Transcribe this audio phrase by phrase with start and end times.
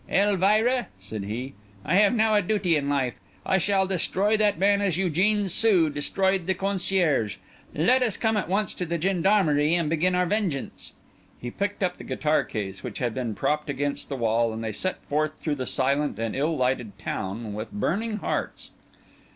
[0.09, 1.53] "Elvira," said he,
[1.85, 3.13] "I have now a duty in life.
[3.45, 7.35] I shall destroy that man as Eugène Sue destroyed the concierge.
[7.75, 10.93] Let us come at once to the Gendarmerie and begin our vengeance."
[11.39, 14.71] He picked up the guitar case, which had been propped against the wall, and they
[14.71, 18.71] set forth through the silent and ill lighted town with burning hearts.